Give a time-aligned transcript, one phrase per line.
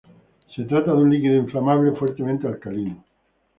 [0.55, 3.05] Se trata de un líquido inflamable, fuertemente alcalino.